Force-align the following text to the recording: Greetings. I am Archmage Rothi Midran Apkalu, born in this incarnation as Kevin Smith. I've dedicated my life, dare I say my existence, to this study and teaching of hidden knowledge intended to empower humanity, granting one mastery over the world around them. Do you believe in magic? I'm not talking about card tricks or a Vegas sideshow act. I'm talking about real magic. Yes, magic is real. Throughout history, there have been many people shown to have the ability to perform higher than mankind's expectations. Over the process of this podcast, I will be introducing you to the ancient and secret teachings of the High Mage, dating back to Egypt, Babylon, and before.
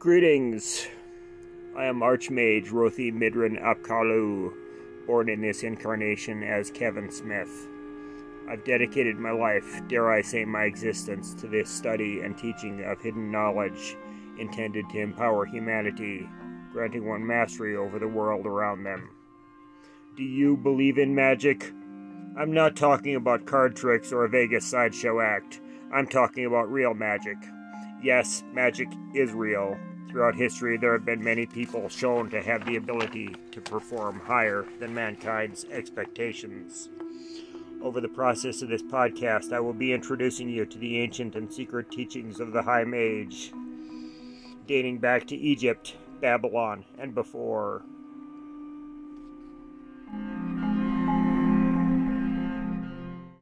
Greetings. 0.00 0.88
I 1.76 1.84
am 1.84 2.00
Archmage 2.00 2.70
Rothi 2.70 3.12
Midran 3.12 3.62
Apkalu, 3.62 4.50
born 5.06 5.28
in 5.28 5.42
this 5.42 5.62
incarnation 5.62 6.42
as 6.42 6.70
Kevin 6.70 7.10
Smith. 7.10 7.68
I've 8.48 8.64
dedicated 8.64 9.18
my 9.18 9.32
life, 9.32 9.82
dare 9.88 10.10
I 10.10 10.22
say 10.22 10.46
my 10.46 10.62
existence, 10.62 11.34
to 11.34 11.48
this 11.48 11.68
study 11.68 12.20
and 12.20 12.38
teaching 12.38 12.82
of 12.82 13.02
hidden 13.02 13.30
knowledge 13.30 13.94
intended 14.38 14.88
to 14.88 15.00
empower 15.00 15.44
humanity, 15.44 16.26
granting 16.72 17.06
one 17.06 17.26
mastery 17.26 17.76
over 17.76 17.98
the 17.98 18.08
world 18.08 18.46
around 18.46 18.84
them. 18.84 19.10
Do 20.16 20.22
you 20.22 20.56
believe 20.56 20.96
in 20.96 21.14
magic? 21.14 21.74
I'm 22.38 22.54
not 22.54 22.74
talking 22.74 23.16
about 23.16 23.44
card 23.44 23.76
tricks 23.76 24.14
or 24.14 24.24
a 24.24 24.30
Vegas 24.30 24.64
sideshow 24.64 25.20
act. 25.20 25.60
I'm 25.92 26.06
talking 26.06 26.46
about 26.46 26.72
real 26.72 26.94
magic. 26.94 27.36
Yes, 28.02 28.42
magic 28.54 28.88
is 29.14 29.32
real. 29.32 29.76
Throughout 30.10 30.34
history, 30.34 30.76
there 30.76 30.92
have 30.92 31.04
been 31.04 31.22
many 31.22 31.46
people 31.46 31.88
shown 31.88 32.30
to 32.30 32.42
have 32.42 32.66
the 32.66 32.74
ability 32.74 33.36
to 33.52 33.60
perform 33.60 34.18
higher 34.18 34.66
than 34.80 34.92
mankind's 34.92 35.64
expectations. 35.66 36.88
Over 37.80 38.00
the 38.00 38.08
process 38.08 38.60
of 38.60 38.68
this 38.68 38.82
podcast, 38.82 39.52
I 39.52 39.60
will 39.60 39.72
be 39.72 39.92
introducing 39.92 40.48
you 40.48 40.66
to 40.66 40.78
the 40.78 40.98
ancient 40.98 41.36
and 41.36 41.52
secret 41.52 41.92
teachings 41.92 42.40
of 42.40 42.52
the 42.52 42.62
High 42.62 42.84
Mage, 42.84 43.52
dating 44.66 44.98
back 44.98 45.28
to 45.28 45.36
Egypt, 45.36 45.94
Babylon, 46.20 46.84
and 46.98 47.14
before. 47.14 47.82